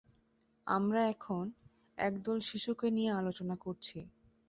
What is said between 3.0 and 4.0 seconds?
আলোচনা করছি।